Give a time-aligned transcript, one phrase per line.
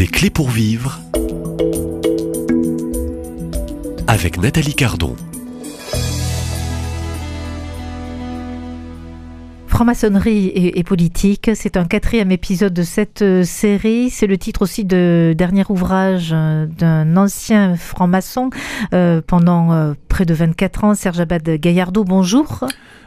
[0.00, 0.98] Des clés pour vivre
[4.06, 5.14] avec Nathalie Cardon.
[9.66, 14.08] Franc-maçonnerie et, politique, c'est un quatrième épisode de cette euh, série.
[14.08, 18.48] C'est le titre aussi de dernier ouvrage euh, d'un ancien franc-maçon
[18.94, 22.04] euh, pendant près de 24 ans, Serge Abad Gaillardeau.
[22.04, 22.64] Bonjour.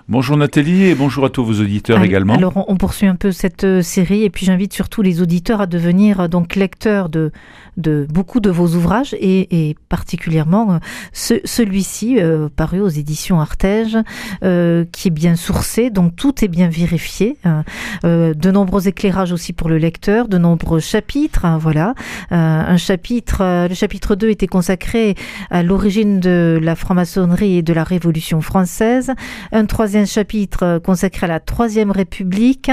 [0.10, 2.34] Bonjour Nathalie et bonjour à tous vos auditeurs également.
[2.34, 5.66] Alors on poursuit un peu cette euh, série et puis j'invite surtout les auditeurs à
[5.66, 7.32] devenir euh, donc lecteurs de,
[7.78, 10.78] de beaucoup de vos ouvrages et, et particulièrement euh,
[11.14, 12.18] ce, celui-ci
[12.58, 13.98] paru aux éditions Artege
[14.42, 17.38] qui est bien sourcé donc tout est bien vérifié.
[17.46, 17.64] Hein.
[18.04, 21.46] de nombreux éclairages aussi pour le lecteur, de nombreux chapitres.
[21.46, 21.94] Hein, voilà,
[22.30, 25.16] un chapitre, le chapitre 2 était consacré
[25.50, 29.12] à l'origine de la franc-maçonnerie et de la Révolution française.
[29.52, 32.70] Un troisième un chapitre euh, consacré à la Troisième République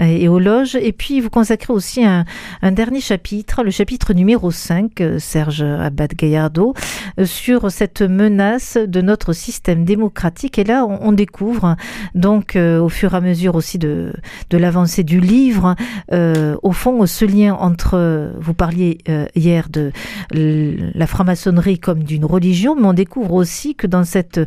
[0.00, 0.76] euh, et aux loges.
[0.76, 2.24] Et puis, vous consacrez aussi un,
[2.72, 6.74] dernier chapitre, le chapitre numéro 5, euh, Serge Abad Gaillardo,
[7.24, 10.58] sur cette menace de notre système démocratique.
[10.58, 11.76] Et là, on, découvre,
[12.14, 14.12] donc, au fur et à mesure aussi de,
[14.50, 15.76] de l'avancée du livre,
[16.10, 18.98] au fond, ce lien entre, vous parliez
[19.34, 19.92] hier de
[20.30, 24.40] la franc-maçonnerie comme d'une religion, mais on découvre aussi que dans cette,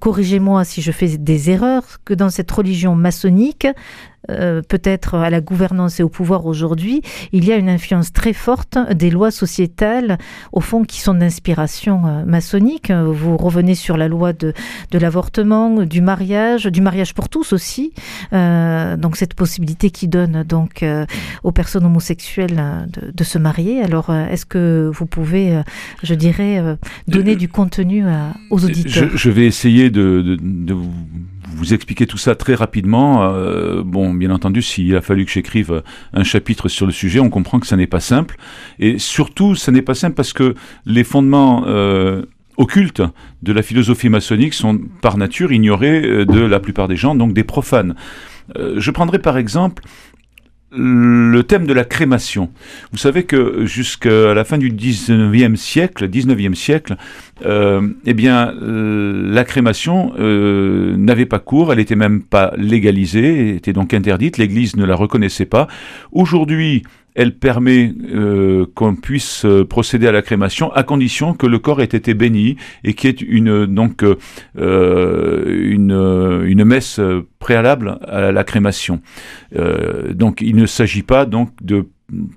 [0.00, 3.66] corrigez-moi si je fais des erreurs, que dans cette religion maçonnique,
[4.30, 8.32] euh, peut-être à la gouvernance et au pouvoir aujourd'hui, il y a une influence très
[8.32, 10.18] forte des lois sociétales,
[10.52, 12.90] au fond, qui sont d'inspiration euh, maçonnique.
[12.90, 14.52] Vous revenez sur la loi de,
[14.90, 17.92] de l'avortement, du mariage, du mariage pour tous aussi.
[18.32, 20.84] Euh, donc cette possibilité qui donne donc
[21.42, 23.82] aux personnes homosexuelles de, de se marier.
[23.82, 25.60] Alors, est-ce que vous pouvez,
[26.02, 26.62] je dirais,
[27.08, 28.04] donner du contenu
[28.50, 29.08] aux auditeurs?
[29.10, 30.92] je, je, vais essayer de, de, de vous
[31.62, 33.22] vous expliquer tout ça très rapidement.
[33.22, 35.82] Euh, bon, bien entendu, s'il a fallu que j'écrive
[36.12, 38.36] un chapitre sur le sujet, on comprend que ça n'est pas simple.
[38.80, 40.54] Et surtout, ça n'est pas simple parce que
[40.86, 42.22] les fondements euh,
[42.56, 43.02] occultes
[43.42, 47.32] de la philosophie maçonnique sont par nature ignorés euh, de la plupart des gens, donc
[47.32, 47.94] des profanes.
[48.56, 49.84] je prendrai par exemple
[50.74, 52.50] le thème de la crémation.
[52.92, 56.96] Vous savez que jusqu'à la fin du 19e siècle, 19e siècle,
[57.44, 63.54] euh, eh bien, euh, la crémation euh, n'avait pas cours, elle était même pas légalisée,
[63.56, 65.68] était donc interdite, l'Église ne la reconnaissait pas.
[66.12, 66.82] Aujourd'hui,
[67.14, 67.92] elle permet
[68.74, 72.94] qu'on puisse procéder à la crémation à condition que le corps ait été béni et
[72.94, 76.98] qu'il y ait une donc euh, une, une messe
[77.42, 79.00] préalable à la crémation.
[80.14, 81.88] donc il ne s'agit pas donc de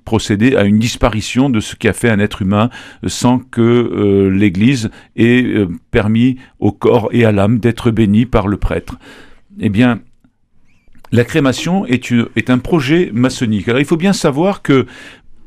[0.04, 2.70] procéder à une disparition de ce qui a fait un être humain
[3.06, 8.98] sans que l'Église ait permis au corps et à l'âme d'être bénis par le prêtre.
[9.60, 10.00] Eh bien,
[11.12, 13.68] la crémation est, un projet maçonnique.
[13.68, 14.86] Alors il faut bien savoir que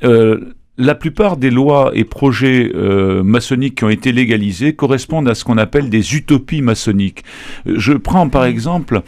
[0.04, 5.36] euh, la plupart des lois et projets euh, maçonniques qui ont été légalisés correspondent à
[5.36, 7.24] ce qu'on appelle des utopies maçonniques.
[7.66, 9.02] Je prends par exemple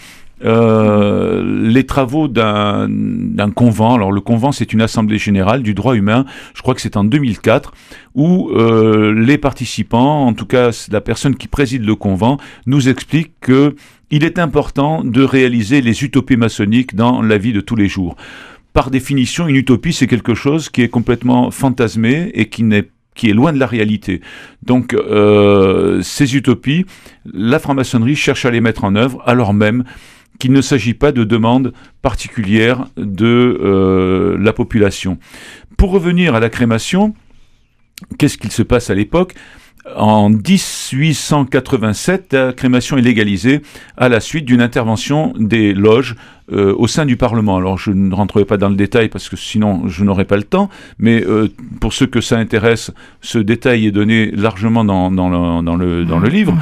[0.44, 2.88] euh, les travaux d'un
[3.56, 3.94] convent.
[3.96, 6.26] Alors le convent, c'est une assemblée générale du droit humain.
[6.54, 7.74] Je crois que c'est en 2004
[8.16, 13.34] où euh, les participants, en tout cas la personne qui préside le convent, nous explique
[13.40, 13.76] que
[14.10, 18.18] il est important de réaliser les utopies maçonniques dans la vie de tous les jours.
[18.74, 23.30] Par définition, une utopie, c'est quelque chose qui est complètement fantasmé et qui n'est qui
[23.30, 24.22] est loin de la réalité.
[24.64, 26.86] Donc euh, ces utopies,
[27.26, 29.84] la franc-maçonnerie cherche à les mettre en œuvre alors même
[30.40, 35.18] qu'il ne s'agit pas de demandes particulières de euh, la population.
[35.78, 37.14] Pour revenir à la crémation,
[38.18, 39.36] qu'est-ce qu'il se passe à l'époque?
[39.96, 43.64] En 1887, la crémation est légalisée
[43.98, 46.16] à la suite d'une intervention des loges
[46.52, 47.58] euh, au sein du Parlement.
[47.58, 50.44] Alors je ne rentrerai pas dans le détail parce que sinon je n'aurai pas le
[50.44, 50.70] temps,
[51.00, 51.48] mais euh,
[51.80, 56.56] pour ceux que ça intéresse, ce détail est donné largement dans, le, livre.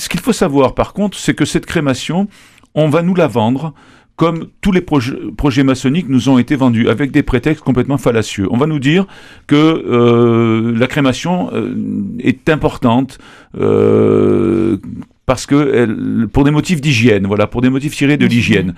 [0.00, 2.26] Ce qu'il faut savoir par contre, c'est que cette crémation,
[2.74, 3.74] on va nous la vendre
[4.16, 8.48] comme tous les projets, maçonniques nous ont été vendus, avec des prétextes complètement fallacieux.
[8.50, 9.06] On va nous dire
[9.46, 11.74] que euh, la crémation euh,
[12.18, 13.18] est importante
[13.58, 14.76] euh,
[15.24, 18.74] parce que elle, pour des motifs d'hygiène, voilà, pour des motifs tirés de l'hygiène,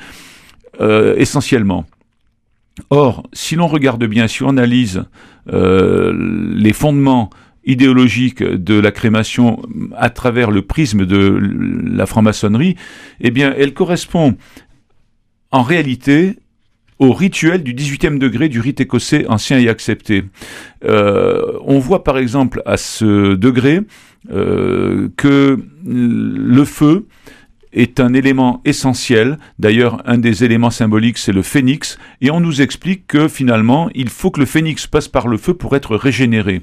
[1.17, 1.87] essentiellement.
[2.91, 5.05] Or, si l'on regarde bien, si on analyse
[5.47, 7.31] les fondements
[7.64, 9.62] idéologique de la crémation
[9.97, 11.38] à travers le prisme de
[11.85, 12.76] la franc-maçonnerie,
[13.20, 14.37] eh bien, elle correspond
[15.50, 16.37] en réalité
[16.99, 20.25] au rituel du 18e degré du rite écossais ancien et accepté.
[20.85, 23.81] Euh, on voit par exemple à ce degré
[24.31, 27.06] euh, que le feu
[27.73, 29.39] est un élément essentiel.
[29.59, 31.99] D'ailleurs, un des éléments symboliques, c'est le phénix.
[32.21, 35.55] Et on nous explique que finalement, il faut que le phénix passe par le feu
[35.55, 36.63] pour être régénéré.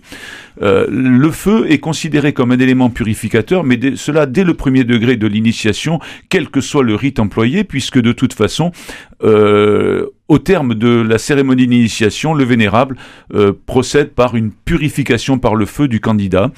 [0.62, 5.16] Euh, le feu est considéré comme un élément purificateur, mais cela dès le premier degré
[5.16, 8.72] de l'initiation, quel que soit le rite employé, puisque de toute façon,
[10.30, 12.96] au terme de la cérémonie d'initiation, le vénérable
[13.34, 16.52] euh, procède par une purification par le feu du candidat.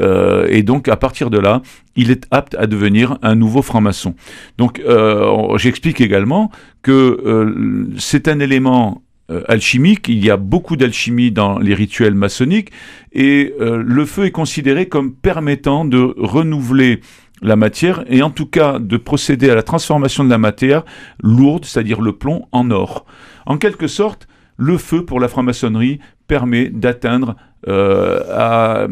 [0.00, 1.62] Euh, et donc, à partir de là,
[1.94, 4.14] il est apte à devenir un nouveau franc-maçon.
[4.56, 6.50] Donc, euh, j'explique également
[6.82, 9.02] que c'est un élément
[9.46, 12.70] alchimique, il y a beaucoup d'alchimie dans les rituels maçonniques,
[13.12, 17.00] et le feu est considéré comme permettant de renouveler
[17.42, 20.84] la matière et en tout cas de procéder à la transformation de la matière
[21.22, 23.06] lourde, c'est-à-dire le plomb, en or.
[23.46, 27.36] En quelque sorte, le feu pour la franc-maçonnerie permet d'atteindre,
[27.68, 28.86] euh,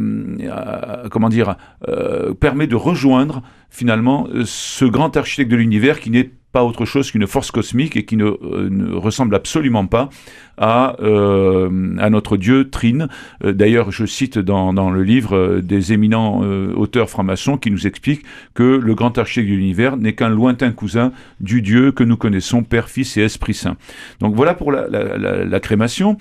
[1.10, 1.56] comment dire,
[1.88, 7.10] euh, permet de rejoindre finalement ce grand architecte de l'univers qui n'est pas autre chose
[7.10, 10.08] qu'une force cosmique et qui ne, euh, ressemble absolument pas
[10.56, 13.08] à, euh, notre Dieu Trine.
[13.44, 16.40] Euh, d'ailleurs, je cite dans, dans, le livre des éminents
[16.74, 18.24] auteurs francs-maçons qui nous expliquent
[18.54, 22.62] que le grand architecte de l'univers n'est qu'un lointain cousin du Dieu que nous connaissons,
[22.62, 23.76] Père, Fils et Esprit Saint.
[24.20, 26.16] Donc voilà pour la, la, la, crémation.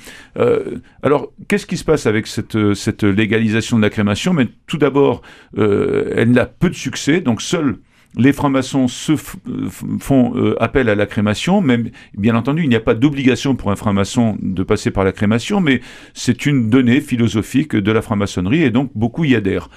[1.01, 4.33] alors, qu'est-ce qui se passe avec cette, cette légalisation de la crémation?
[4.33, 5.21] Mais tout d'abord,
[5.55, 7.77] elle n'a peu de succès, donc seul
[8.17, 12.81] les francs-maçons se font euh, appel à la crémation, même bien entendu, il n'y a
[12.81, 15.81] pas d'obligation pour un franc-maçon de passer par la crémation, mais
[16.13, 19.69] c'est une donnée philosophique de la franc-maçonnerie et donc beaucoup y adhèrent.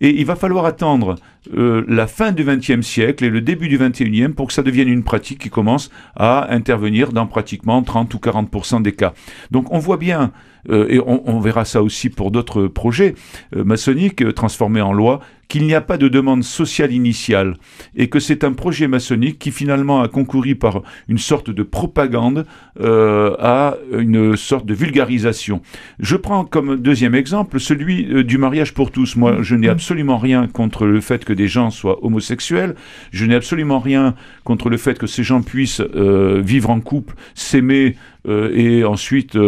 [0.00, 1.16] Et il va falloir attendre
[1.54, 4.88] euh, la fin du XXe siècle et le début du XXIe pour que ça devienne
[4.88, 9.14] une pratique qui commence à intervenir dans pratiquement 30 ou 40 des cas.
[9.50, 10.32] Donc on voit bien,
[10.68, 13.14] et on, verra ça aussi pour d'autres projets
[13.54, 17.54] maçonniques transformés en loi, qu'il n'y a pas de demande sociale initiale
[17.94, 22.46] et que c'est un projet maçonnique qui finalement a concouru par une sorte de propagande
[22.80, 25.62] euh, à une sorte de vulgarisation.
[25.98, 29.16] Je prends comme deuxième exemple celui euh, du mariage pour tous.
[29.16, 32.74] Moi, je n'ai absolument rien contre le fait que des gens soient homosexuels.
[33.12, 34.14] Je n'ai absolument rien
[34.44, 37.96] contre le fait que ces gens puissent euh, vivre en couple, s'aimer
[38.28, 39.38] et ensuite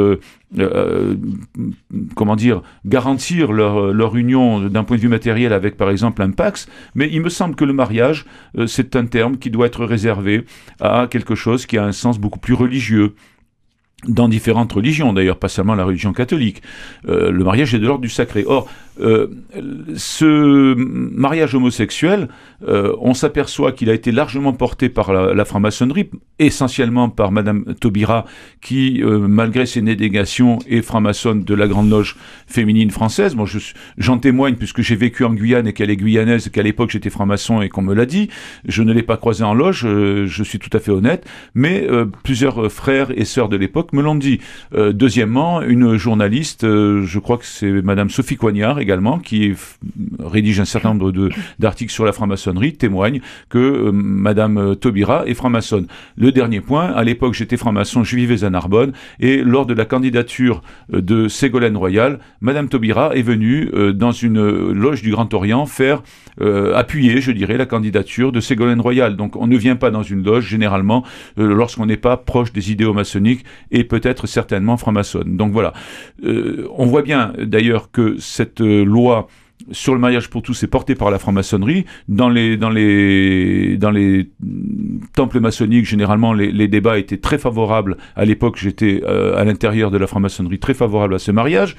[0.58, 1.14] euh,
[2.16, 6.30] comment dire, garantir leur, leur union d'un point de vue matériel avec par exemple un
[6.30, 8.24] Pax, mais il me semble que le mariage,
[8.56, 10.44] euh, c'est un terme qui doit être réservé
[10.80, 13.14] à quelque chose qui a un sens beaucoup plus religieux
[14.06, 16.62] dans différentes religions, d'ailleurs pas seulement la religion catholique.
[17.08, 18.44] Euh, le mariage est de l'ordre du sacré.
[18.46, 18.68] Or,
[19.00, 19.28] euh,
[19.96, 22.28] ce mariage homosexuel,
[22.66, 28.24] euh, on s'aperçoit qu'il a été largement porté par la, franc-maçonnerie, essentiellement par Madame Taubira,
[28.60, 32.16] qui, euh, malgré ses négations, est franc-maçonne de la Grande Loge
[32.46, 33.36] féminine française.
[33.36, 33.46] Moi,
[33.98, 37.62] j'en témoigne puisque j'ai vécu en Guyane et qu'elle est guyanaise, qu'à l'époque j'étais franc-maçon
[37.62, 38.28] et qu'on me l'a dit.
[38.66, 41.86] Je ne l'ai pas croisé en loge, je suis tout à fait honnête, mais
[42.24, 44.40] plusieurs frères et sœurs de l'époque me l'ont dit.
[44.72, 49.54] deuxièmement, une journaliste, je crois que c'est Madame Sophie Coignard, également, qui
[50.18, 55.34] rédige un certain nombre d'articles sur la franc-maçonnerie, témoigne que euh, Madame euh, Taubira est
[55.34, 55.86] franc-maçonne.
[56.16, 59.84] Le dernier point, à l'époque j'étais franc-maçon, je vivais à Narbonne, et lors de la
[59.84, 60.62] candidature
[60.92, 66.02] euh, de Ségolène Royal, Madame Taubira est venue dans une loge du Grand Orient faire
[66.40, 69.16] appuyer, je dirais, la candidature de Ségolène Royal.
[69.16, 71.04] Donc on ne vient pas dans une loge généralement
[71.36, 73.44] lorsqu'on n'est pas proche des idéaux maçonniques
[73.84, 75.36] peut-être certainement franc-maçonne.
[75.36, 75.72] Donc voilà.
[76.22, 79.28] on voit bien d'ailleurs que cette loi
[79.72, 81.84] sur le mariage pour tous est portée par la franc-maçonnerie.
[82.08, 84.30] Dans les, les
[85.14, 87.96] temples maçonniques, généralement, les, débats étaient très favorables.
[88.16, 91.76] À l'époque, j'étais euh, à l'intérieur de la franc-maçonnerie très favorable à ce mariage.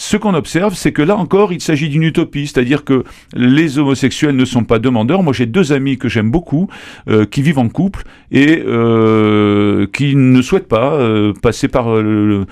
[0.00, 3.02] Ce qu'on observe, c'est que là encore, il s'agit d'une utopie, c'est-à-dire que
[3.34, 5.24] les homosexuels ne sont pas demandeurs.
[5.24, 6.68] Moi, j'ai deux amis que j'aime beaucoup,
[7.08, 12.46] euh, qui vivent en couple et euh, qui ne souhaitent pas euh, passer par le,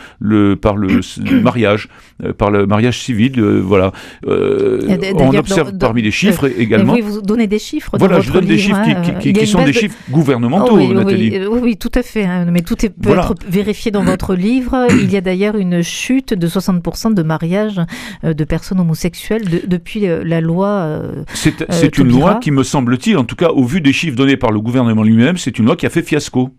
[0.61, 1.01] par le,
[1.41, 1.89] mariage,
[2.37, 3.41] par le mariage civil.
[3.41, 3.93] voilà.
[4.27, 6.97] on observe parmi les chiffres également.
[6.97, 7.93] Vous, vous donnez des chiffres.
[7.97, 8.83] Voilà, je donne des chiffres
[9.21, 9.47] qui, hein.
[9.47, 11.47] sont des chiffres gouvernementaux, oui, Nathalie.
[11.47, 12.25] Oui, oui, tout à fait.
[12.25, 12.47] Hein.
[12.51, 14.89] mais tout peut être vérifié dans votre livre.
[14.91, 17.81] Il y a d'ailleurs une chute de 60% de mariage mariage
[18.25, 20.69] euh, de personnes homosexuelles depuis euh, la loi.
[20.69, 24.37] Euh, c'est une loi qui me semble-t-il, en tout cas au vu des chiffres donnés
[24.37, 26.51] par le gouvernement lui-même, c'est une loi qui a fait fiasco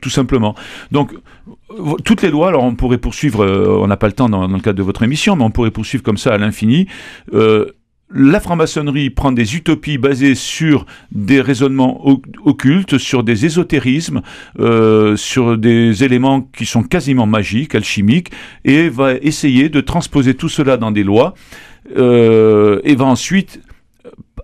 [0.00, 0.56] tout simplement.
[0.90, 1.14] Donc,
[2.04, 4.76] toutes les lois, alors on pourrait poursuivre, on n'a pas le temps dans, le cadre
[4.76, 6.88] de votre émission, mais on pourrait poursuivre comme ça à l'infini
[8.14, 12.04] la franc-maçonnerie prend des utopies basées sur des raisonnements
[12.44, 14.22] occultes, sur des ésotérismes,
[14.58, 18.30] euh, sur des éléments qui sont quasiment magiques, alchimiques,
[18.64, 21.34] et va essayer de transposer tout cela dans des lois,
[21.96, 23.60] euh, et va ensuite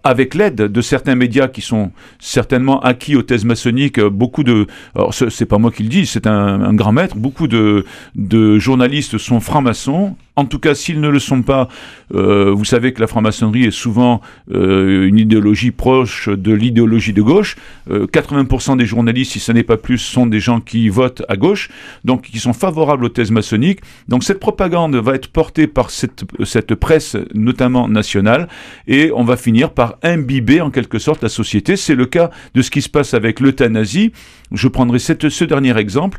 [0.09, 5.13] avec l'aide de certains médias qui sont certainement acquis aux thèses maçonniques, beaucoup de, alors
[5.13, 7.85] c'est pas moi qui le dis, c'est un, grand maître, beaucoup de,
[8.15, 11.67] de journalistes sont francs-maçons, en tout cas, s'ils ne le sont pas,
[12.15, 14.21] euh, vous savez que la franc-maçonnerie est souvent
[14.55, 17.57] euh, une idéologie proche de l'idéologie de gauche.
[17.91, 21.37] 80% euh, des journalistes, si ce n'est pas plus, sont des gens qui votent à
[21.37, 21.71] gauche,
[22.05, 23.81] donc qui sont favorables aux thèses maçonniques.
[24.07, 28.47] Donc cette propagande va être portée par cette, cette presse, notamment nationale,
[28.87, 31.77] et on va finir par imbiber en quelque sorte la société.
[31.77, 34.13] C'est le cas de ce qui se passe avec l'euthanasie.
[34.53, 36.19] Je prendrai ce dernier exemple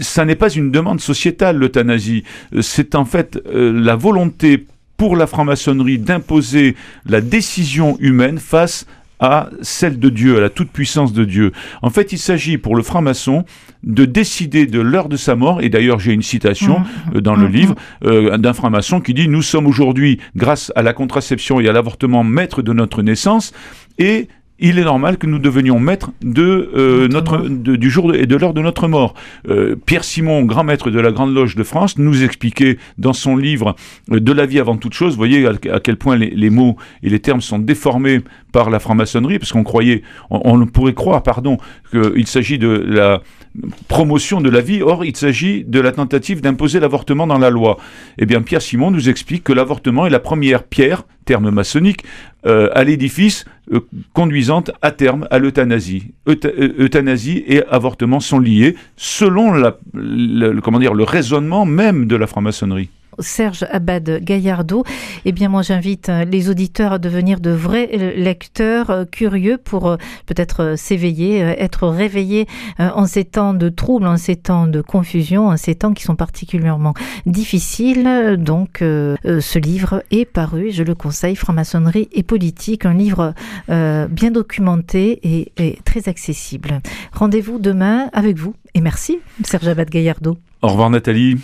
[0.00, 2.24] ça n'est pas une demande sociétale, l'euthanasie.
[2.60, 6.74] C'est en fait euh, la volonté pour la franc-maçonnerie d'imposer
[7.06, 8.86] la décision humaine face
[9.20, 11.52] à celle de Dieu, à la toute-puissance de Dieu.
[11.82, 13.44] En fait, il s'agit pour le franc-maçon
[13.82, 17.16] de décider de l'heure de sa mort, et d'ailleurs j'ai une citation mmh.
[17.16, 17.52] euh, dans le mmh.
[17.52, 21.72] livre euh, d'un franc-maçon qui dit «Nous sommes aujourd'hui, grâce à la contraception et à
[21.72, 23.52] l'avortement, maîtres de notre naissance,
[23.98, 28.36] et il est normal que nous devenions maîtres de euh, notre du jour et de
[28.36, 29.14] l'heure de notre mort.
[29.48, 33.36] Euh, Pierre Simon, grand maître de la Grande Loge de France, nous expliquait dans son
[33.36, 33.76] livre
[34.10, 35.12] euh, De la vie avant toute chose.
[35.12, 38.20] Vous voyez à, quel point les, mots et les termes sont déformés
[38.70, 41.58] la franc-maçonnerie, parce qu'on croyait, on, pourrait croire, pardon,
[41.90, 43.22] qu'il s'agit de la
[43.86, 44.82] promotion de la vie.
[44.82, 47.78] Or, il s'agit de la tentative d'imposer l'avortement dans la loi.
[48.18, 52.02] Eh bien, Pierre Simon nous explique que l'avortement est la première pierre, terme maçonnique,
[52.44, 53.80] à l'édifice euh,
[54.14, 56.12] conduisante à terme à l'euthanasie.
[56.28, 59.52] Euh, euthanasie et avortement sont liés selon
[59.92, 62.88] le raisonnement même de la franc-maçonnerie.
[63.20, 64.84] Serge Abad Gaillardeau,
[65.24, 69.58] eh bien moi j'invite euh, les auditeurs à devenir de vrais euh, lecteurs euh, curieux
[69.58, 69.96] pour
[70.26, 72.46] peut-être s'éveiller, être réveillés
[72.78, 76.16] en ces temps de troubles, en ces temps de confusion, en ces temps qui sont
[76.16, 76.94] particulièrement
[77.26, 78.36] difficiles.
[78.38, 83.34] Donc ce livre est paru, je le conseille, Franc-maçonnerie et politique, un livre
[83.68, 86.80] bien documenté et, et très accessible.
[87.12, 90.38] Rendez-vous demain avec vous et merci Serge Abad Gaillardeau.
[90.62, 91.38] Au revoir Nathalie.